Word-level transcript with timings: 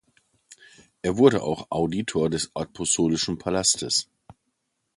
Er 1.03 1.17
wurde 1.17 1.43
auch 1.43 1.67
Auditor 1.69 2.27
des 2.31 2.49
Apostolischen 2.55 3.37
Palastes. 3.37 4.09